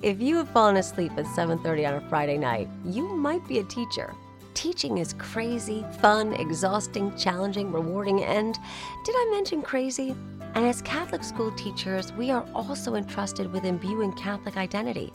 [0.00, 3.64] If you have fallen asleep at 7:30 on a Friday night, you might be a
[3.64, 4.14] teacher.
[4.54, 8.56] Teaching is crazy, fun, exhausting, challenging, rewarding, and
[9.04, 10.14] did I mention crazy?
[10.54, 15.12] And as Catholic school teachers, we are also entrusted with imbuing Catholic identity.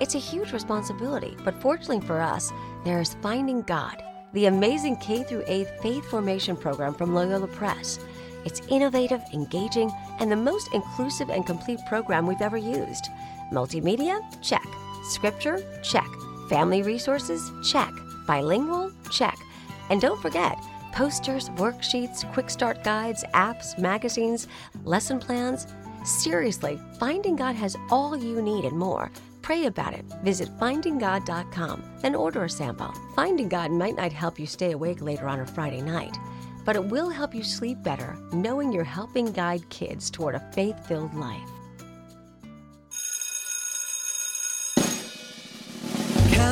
[0.00, 2.50] It's a huge responsibility, but fortunately for us,
[2.86, 4.02] there is Finding God,
[4.32, 7.98] the amazing K through 8 faith formation program from Loyola Press.
[8.46, 13.10] It's innovative, engaging, and the most inclusive and complete program we've ever used.
[13.52, 14.20] Multimedia?
[14.42, 14.66] Check.
[15.04, 15.62] Scripture?
[15.82, 16.08] Check.
[16.48, 17.50] Family resources?
[17.70, 17.92] Check.
[18.26, 18.90] Bilingual?
[19.10, 19.38] Check.
[19.90, 20.56] And don't forget,
[20.92, 24.48] posters, worksheets, quick start guides, apps, magazines,
[24.84, 25.66] lesson plans.
[26.04, 29.10] Seriously, Finding God has all you need and more.
[29.42, 30.04] Pray about it.
[30.22, 32.94] Visit findinggod.com and order a sample.
[33.16, 36.16] Finding God might not help you stay awake later on a Friday night,
[36.64, 40.86] but it will help you sleep better knowing you're helping guide kids toward a faith
[40.86, 41.51] filled life.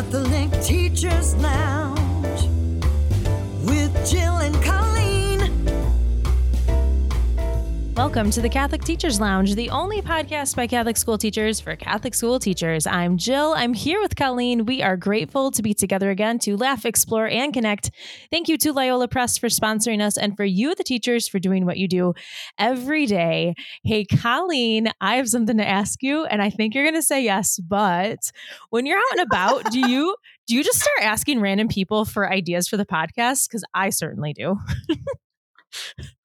[0.00, 1.99] Catholic Teachers Lounge
[8.00, 12.14] Welcome to the Catholic Teachers Lounge, the only podcast by Catholic school teachers for Catholic
[12.14, 12.86] school teachers.
[12.86, 13.52] I'm Jill.
[13.54, 14.64] I'm here with Colleen.
[14.64, 17.90] We are grateful to be together again to laugh, explore, and connect.
[18.30, 21.66] Thank you to Loyola Press for sponsoring us and for you, the teachers, for doing
[21.66, 22.14] what you do
[22.58, 23.54] every day.
[23.84, 27.22] Hey, Colleen, I have something to ask you, and I think you're going to say
[27.22, 28.32] yes, but
[28.70, 32.32] when you're out and about, do you do you just start asking random people for
[32.32, 33.46] ideas for the podcast?
[33.46, 34.56] Because I certainly do.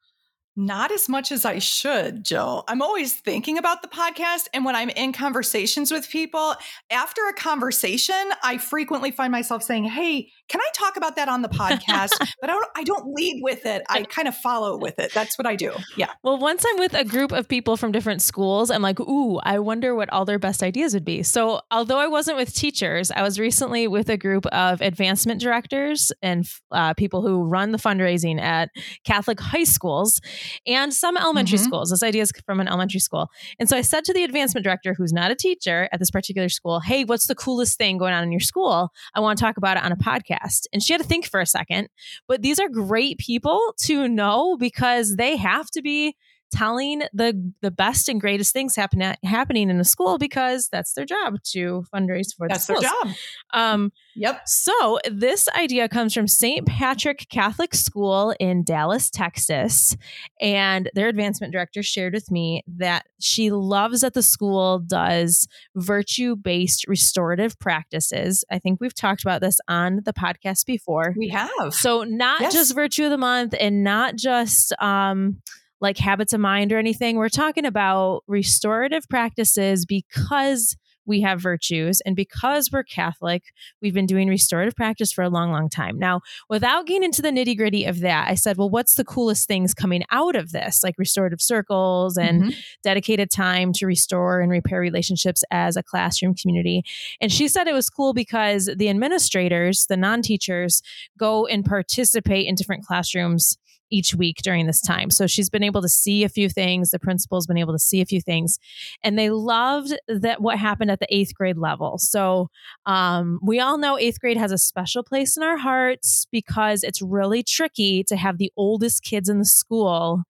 [0.58, 2.64] Not as much as I should, Jill.
[2.70, 4.48] I'm always thinking about the podcast.
[4.53, 6.56] And when I'm in conversations with people,
[6.89, 11.42] after a conversation, I frequently find myself saying, Hey, can I talk about that on
[11.42, 12.12] the podcast?
[12.42, 13.84] but I don't, I don't lead with it.
[13.90, 15.12] I kind of follow with it.
[15.14, 15.72] That's what I do.
[15.98, 16.12] Yeah.
[16.24, 19.60] Well, once I'm with a group of people from different schools, I'm like, Ooh, I
[19.60, 21.24] wonder what all their best ideas would be.
[21.24, 26.12] So, although I wasn't with teachers, I was recently with a group of advancement directors
[26.22, 28.70] and uh, people who run the fundraising at
[29.04, 30.22] Catholic high schools
[30.68, 31.64] and some elementary Mhm.
[31.64, 31.90] schools.
[31.90, 33.30] This idea is from an elementary school.
[33.59, 36.50] And so I said to the advancement director, who's not a teacher at this particular
[36.50, 38.90] school, Hey, what's the coolest thing going on in your school?
[39.14, 40.34] I want to talk about it on a podcast.
[40.73, 41.90] And she had to think for a second.
[42.28, 46.16] But these are great people to know because they have to be
[46.51, 51.06] telling the the best and greatest things happen happening in the school because that's their
[51.06, 53.16] job to fundraise for That's the their job.
[53.53, 54.44] Um, Yep.
[54.47, 56.66] so, this idea comes from St.
[56.66, 59.97] Patrick Catholic School in Dallas, Texas.
[60.39, 66.38] And their advancement director shared with me that she loves that the school does virtue
[66.38, 68.45] based restorative practices.
[68.50, 71.13] I think we've talked about this on the podcast before.
[71.17, 71.73] We have.
[71.73, 72.53] So, not Yes.
[72.53, 75.41] just virtue of the month and not just, um,
[75.85, 77.16] like habits of mind or anything.
[77.18, 80.75] We're talking about restorative practices because
[81.07, 83.44] we have virtues and because we're Catholic,
[83.79, 86.00] we've been doing restorative practice for a long, long time.
[86.00, 89.47] Now, without getting into the nitty gritty of that, I said, well, what's the coolest
[89.47, 90.81] things coming out of this?
[90.84, 92.56] Like restorative circles and Mhm.
[92.81, 96.81] dedicated time to restore and repair relationships as a classroom community.
[97.22, 100.81] And she said it was cool because the administrators, the non teachers,
[101.19, 103.59] go and participate in different classrooms
[103.90, 105.09] each week during this time.
[105.09, 106.91] So she's been able to see a few things.
[106.91, 108.57] The principal's been able to see a few things.
[109.03, 111.97] And they loved that what happened at the eighth grade level.
[111.97, 112.50] So
[112.85, 117.01] um, we all know eighth grade has a special place in our hearts because it's
[117.01, 120.24] really tricky to have the oldest kids in the school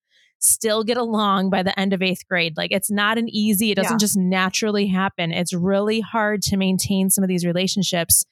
[0.45, 2.55] still get along by the end of eighth grade.
[2.57, 3.97] Like it's not an easy, it doesn't Yeah.
[4.05, 5.31] just naturally happen.
[5.31, 8.23] It's really hard to maintain some of these relationships,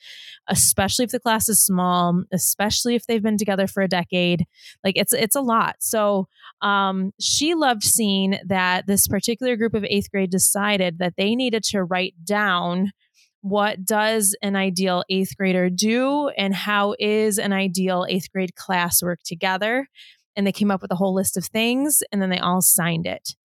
[0.48, 4.46] especially if the class is small, especially if they've been together for a decade.
[4.84, 5.78] Like it's it's a lot.
[5.80, 6.28] So
[6.62, 11.64] um, she loved seeing that this particular group of eighth grade decided that they needed
[11.66, 12.92] to write down
[13.42, 19.04] what does an ideal eighth grader do and how is an ideal eighth grade class
[19.04, 19.88] work together
[20.36, 23.06] and they came up with a whole list of things and then they all signed
[23.06, 23.36] it.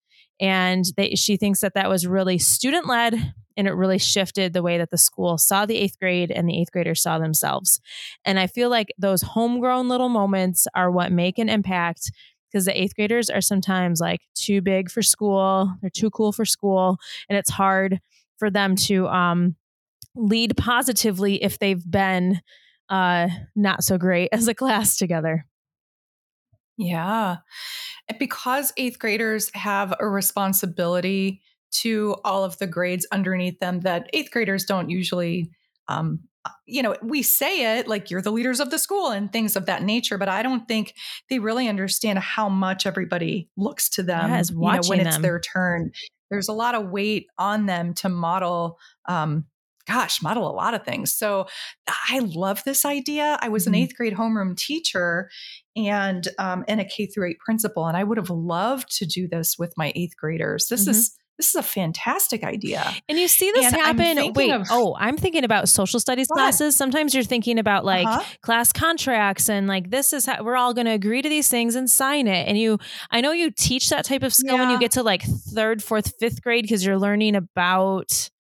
[0.41, 4.63] And they, she thinks that that was really student led and it really shifted the
[4.63, 7.81] way that the school saw the eighth grade and the eighth graders saw themselves.
[8.25, 12.13] And i feel like those homegrown little moments are what make an impact
[12.51, 16.45] because the eighth graders are sometimes like too big for school they're too cool for
[16.45, 16.99] school
[17.29, 18.01] and it's hard
[18.39, 19.57] for them to um,
[20.15, 22.41] lead positively if they've been
[22.89, 25.45] uh, not so great as a class together
[26.79, 27.39] Yeah.
[28.19, 34.31] Because eighth graders have a responsibility to all of the grades underneath them that eighth
[34.31, 35.51] graders don't usually,
[35.89, 36.21] um,
[36.65, 39.67] you know, we say it like you're the leaders of the school and things of
[39.67, 40.95] that nature, but I don't think
[41.29, 45.19] they really understand how much everybody looks to them Yes, you know, when watching it's
[45.19, 45.91] their turn.
[46.31, 49.45] there's a lot of weight on them to model um,
[49.89, 51.13] gosh, model a lot of things.
[51.13, 51.47] So
[52.09, 53.39] I love this idea.
[53.41, 53.85] I was an mm-hmm.
[53.85, 55.31] eighth grade homeroom teacher
[55.77, 59.27] and um, and a K through eight principal, and I would have loved to do
[59.27, 60.69] this with my eighth graders.
[60.69, 60.91] This mm-hmm.
[60.91, 62.85] is this is a fantastic idea.
[63.09, 64.33] And you see this and happen.
[64.35, 66.37] Wait, of, oh, I'm thinking about social studies what?
[66.37, 66.75] classes.
[66.75, 68.25] Sometimes you're thinking about like uh-huh.
[68.43, 71.77] class contracts and like this is how we're all going to agree to these things
[71.77, 72.49] and sign it.
[72.49, 72.79] And you,
[73.13, 74.63] I know you teach that type of skill yeah.
[74.63, 78.31] when you get to like third, fourth, fifth grade because you're learning about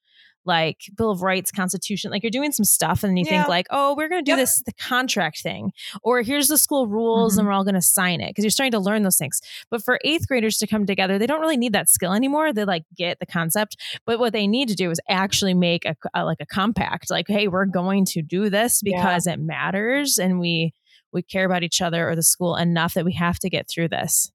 [0.48, 3.42] like Bill of Rights, Constitution, like you're doing some stuff and you yeah.
[3.42, 4.40] think like, oh, we're going to do yep.
[4.40, 5.72] this the contract thing,
[6.02, 7.40] or here's the school rules mm-hmm.
[7.40, 9.40] and we're all going to sign it because you're starting to learn those things.
[9.70, 12.52] But for eighth graders to come together, they don't really need that skill anymore.
[12.52, 15.94] They like get the concept, but what they need to do is actually make a,
[16.14, 19.34] a like a compact, like, hey, we're going to do this because yeah.
[19.34, 20.72] it matters and we
[21.12, 23.88] we care about each other or the school enough that we have to get through
[23.88, 24.30] this.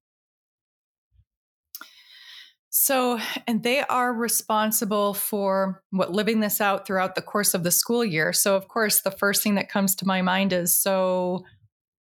[2.76, 7.70] So, and they are responsible for what living this out throughout the course of the
[7.70, 8.34] school year.
[8.34, 11.46] So, of course, the first thing that comes to my mind is so,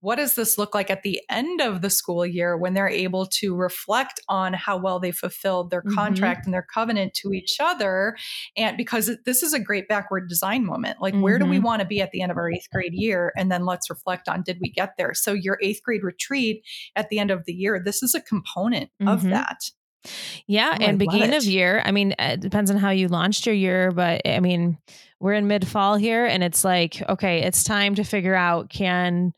[0.01, 3.27] what does this look like at the end of the school year when they're able
[3.27, 5.95] to reflect on how well they fulfilled their mm-hmm.
[5.95, 8.17] contract and their covenant to each other?
[8.57, 11.23] And because this is a great backward design moment, like mm-hmm.
[11.23, 11.65] where do we mm-hmm.
[11.65, 13.31] want to be at the end of our eighth grade year?
[13.37, 15.13] And then let's reflect on did we get there?
[15.13, 16.61] So, your eighth grade retreat
[16.97, 19.07] at the end of the year, this is a component mm-hmm.
[19.07, 19.71] of that.
[20.47, 21.81] Yeah, oh, and beginning of year.
[21.85, 24.77] I mean, it depends on how you launched your year, but I mean,
[25.19, 29.33] we're in mid fall here, and it's like, okay, it's time to figure out can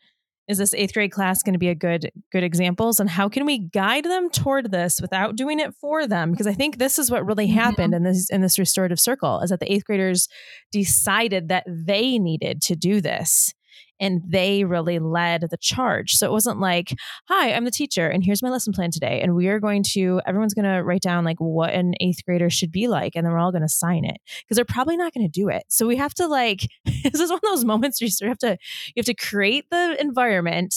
[0.49, 3.45] is this eighth grade class going to be a good good examples, and how can
[3.45, 6.31] we guide them toward this without doing it for them?
[6.31, 7.59] Because I think this is what really mm-hmm.
[7.59, 10.27] happened in this in this restorative circle is that the eighth graders
[10.71, 13.53] decided that they needed to do this
[13.99, 16.13] and they really led the charge.
[16.13, 16.93] So it wasn't like,
[17.27, 19.19] hi, I'm the teacher and here's my lesson plan today.
[19.21, 22.49] And we are going to, everyone's going to write down like what an eighth grader
[22.49, 23.13] should be like.
[23.15, 25.49] And then we're all going to sign it because they're probably not going to do
[25.49, 25.63] it.
[25.69, 28.37] So we have to like, this is one of those moments where you sort of
[28.41, 28.57] have to,
[28.87, 30.75] you have to create the environment.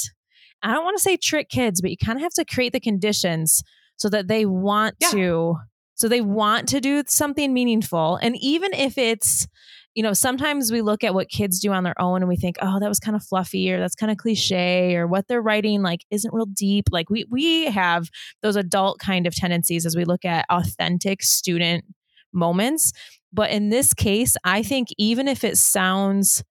[0.62, 2.80] I don't want to say trick kids, but you kind of have to create the
[2.80, 3.62] conditions
[3.96, 5.10] so that they want yeah.
[5.10, 5.56] to,
[5.94, 8.16] so they want to do something meaningful.
[8.16, 9.46] And even if it's,
[9.94, 12.56] you know, sometimes we look at what kids do on their own and we think,
[12.62, 15.82] oh, that was kind of fluffy or that's kind of cliche or what they're writing
[15.82, 16.86] like isn't real deep.
[16.90, 18.08] Like we we have
[18.40, 21.84] those adult kind of tendencies as we look at authentic student
[22.32, 22.92] moments.
[23.32, 26.42] But in this case, I think even if it sounds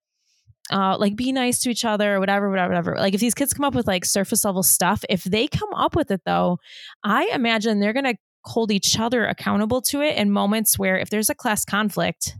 [0.70, 2.96] uh, like be nice to each other or whatever, whatever, whatever.
[2.96, 5.96] Like if these kids come up with like surface level stuff, if they come up
[5.96, 6.58] with it though,
[7.02, 8.14] I imagine they're to
[8.44, 12.36] hold each other accountable to it in moments where if there's a class conflict,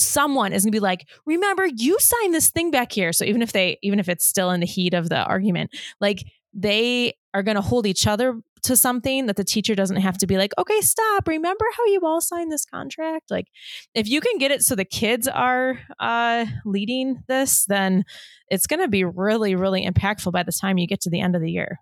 [0.00, 3.12] someone is going to be like, remember, you signed this thing back here.
[3.12, 5.70] So even if they, even if it's still in the heat of the argument,
[6.00, 10.18] like they are going to hold each other to something that the teacher doesn't have
[10.18, 11.26] to be like, okay, stop.
[11.26, 13.30] Remember how you all signed this contract?
[13.30, 13.46] Like,
[13.94, 18.04] if you can get it so the kids are uh, leading this, then
[18.48, 21.36] it's going to be really, really impactful by the time you get to the end
[21.36, 21.78] of the year.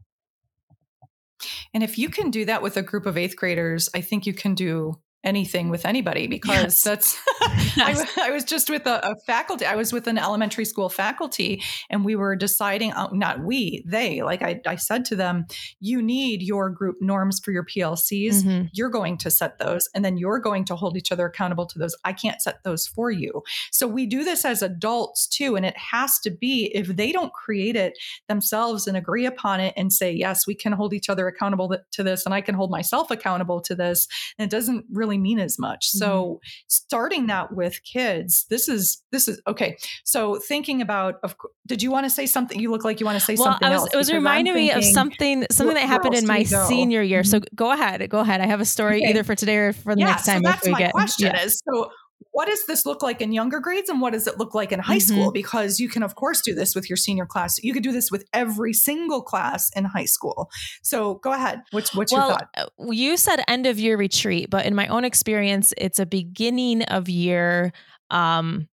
[1.74, 4.34] And if you can do that with a group of eighth graders, I think you
[4.34, 6.82] can do anything with anybody because yes.
[6.82, 7.18] that's
[7.76, 8.16] yes.
[8.16, 11.62] I, I, was just with a, a, faculty i was with an elementary school faculty
[11.90, 15.46] and we were deciding uh, not we they like I, I, said to them
[15.80, 18.66] you need your group norms for your plcs mm-hmm.
[18.72, 21.78] you're going to set those and then you're going to hold each other accountable to
[21.78, 23.42] those i can't set those for you
[23.72, 27.32] so we do this as adults too and it has to be if they don't
[27.32, 27.98] create it
[28.28, 32.02] themselves and agree upon it and say yes we can hold each other accountable to
[32.04, 34.06] this and i can hold myself accountable to this
[34.38, 35.88] and it doesn't really really mean as much.
[35.88, 35.98] Mm-hmm.
[35.98, 39.76] So starting that with kids, this is this is okay.
[40.04, 41.36] So thinking about of
[41.66, 42.58] did you want to say something?
[42.58, 43.94] You look like you want to say well, something I was, else.
[43.94, 47.22] It was reminding me of something something that happened in my senior year.
[47.22, 47.30] Mm-hmm.
[47.30, 48.40] So go ahead, go ahead.
[48.40, 49.10] I have a story okay.
[49.10, 50.42] either for today or for the yeah, next time.
[50.42, 51.42] So that's my get, question yeah.
[51.42, 51.90] is so
[52.30, 54.78] what does this look like in younger grades and what does it look like in
[54.78, 55.14] high mm-hmm.
[55.14, 55.32] school?
[55.32, 57.62] Because you can, of course, do this with your senior class.
[57.62, 60.50] You could do this with every single class in high school.
[60.82, 61.62] So go ahead.
[61.70, 62.48] What's, what's well, your thought?
[62.56, 66.82] Uh, you said end of year retreat, but in my own experience, it's a beginning
[66.82, 67.72] of year
[68.10, 68.68] um,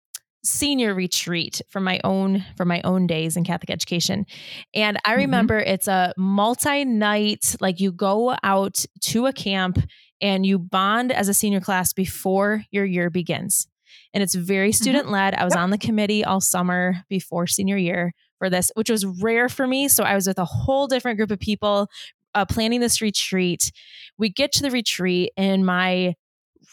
[0.43, 4.25] senior retreat from my own from my own days in Catholic education.
[4.73, 5.19] And I mm-hmm.
[5.21, 5.73] remember mm-hmm.
[5.73, 9.77] it's a multi-night like you go out to a camp
[10.21, 13.67] and you bond as a senior class before your year begins.
[14.13, 15.33] And it's very student led.
[15.33, 15.41] Mm-hmm.
[15.41, 15.63] I was yep.
[15.63, 19.87] on the committee all summer before senior year for this, which was rare for me.
[19.87, 21.87] So I was with a whole different group of people
[22.33, 23.71] uh, planning this retreat.
[24.17, 26.15] We get to the retreat, and my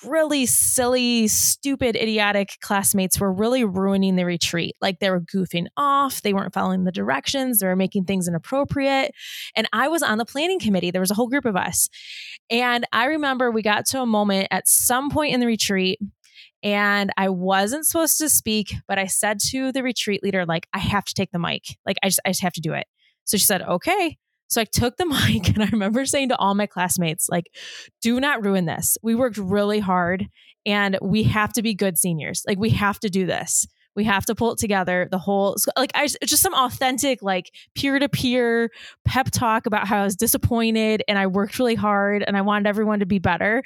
[0.05, 4.75] really silly, stupid, idiotic classmates were really ruining the retreat.
[4.81, 9.13] Like they were goofing off, they weren't following the directions, they were making things inappropriate.
[9.57, 10.91] And I was on the planning committee.
[10.91, 11.89] There was a whole group of us.
[12.51, 15.99] And I remember we got to a moment at some point in the retreat
[16.63, 20.79] and I wasn't supposed to speak, but I said to the retreat leader, like, I
[20.79, 21.63] have to take the mic.
[21.87, 22.87] Like, I just, I just have to do it.
[23.25, 24.17] So she said, okay.
[24.49, 27.51] So I took the mic and I remember saying to all my classmates, like,
[28.01, 28.99] do not ruin this.
[29.03, 30.29] We worked really hard
[30.67, 32.43] and we have to be good seniors.
[32.47, 33.67] Like, we have to do this.
[33.97, 35.09] We have to pull it together.
[35.11, 38.71] The whole, like, I just some authentic, like, peer to peer
[39.05, 42.69] pep talk about how I was disappointed and I worked really hard and I wanted
[42.69, 43.63] everyone to be better.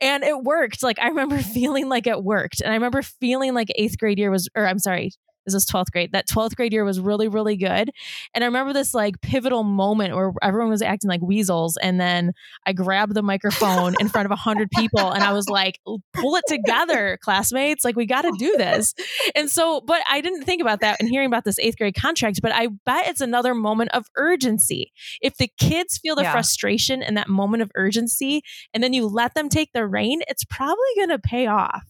[0.00, 0.82] And it worked.
[0.82, 2.60] Like, I remember feeling like it worked.
[2.62, 5.12] And I remember feeling like eighth grade year was, or I'm sorry,
[5.46, 6.12] this was 12th grade.
[6.12, 7.90] That 12th grade year was really, really good.
[8.34, 11.76] And I remember this like pivotal moment where everyone was acting like weasels.
[11.78, 12.32] And then
[12.66, 15.80] I grabbed the microphone in front of a hundred people and I was like,
[16.12, 17.84] pull it together, classmates.
[17.84, 18.94] Like, we got to do this.
[19.34, 22.40] And so, but I didn't think about that and hearing about this eighth grade contract,
[22.42, 24.92] but I bet it's another moment of urgency.
[25.20, 26.32] If the kids feel the yeah.
[26.32, 28.42] frustration and that moment of urgency,
[28.74, 31.84] and then you let them take the reign, it's probably going to pay off.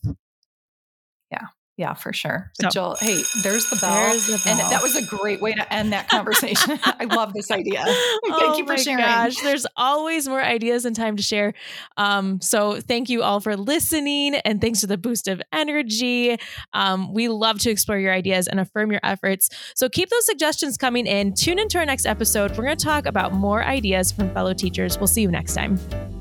[1.30, 1.46] Yeah.
[1.76, 2.50] Yeah, for sure.
[2.59, 4.59] So, Jill, hey, there's the, there's the, bell.
[4.59, 6.78] And that was a great way to end that conversation.
[6.85, 7.83] I love this idea.
[7.85, 9.04] thank oh you for sharing.
[9.04, 11.52] Gosh, there's always more ideas and time to share.
[11.99, 16.38] Um, so thank you all for listening and thanks to the boost of energy.
[16.73, 19.50] Um, we love to explore your ideas and affirm your efforts.
[19.75, 21.35] So keep those suggestions coming in.
[21.35, 22.52] Tune into our next episode.
[22.52, 24.99] We're going to talk about more ideas from fellow teachers.
[24.99, 26.15] We'll see you next time.